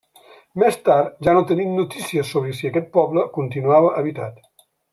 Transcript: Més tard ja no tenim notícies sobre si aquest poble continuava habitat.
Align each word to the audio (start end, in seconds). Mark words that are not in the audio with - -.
Més 0.61 0.77
tard 0.87 1.11
ja 1.27 1.35
no 1.37 1.43
tenim 1.51 1.75
notícies 1.81 2.31
sobre 2.37 2.55
si 2.61 2.71
aquest 2.71 2.89
poble 2.99 3.27
continuava 3.39 3.93
habitat. 4.03 4.45